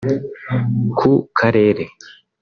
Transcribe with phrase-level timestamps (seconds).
[0.97, 1.07] ku
[1.37, 1.83] karere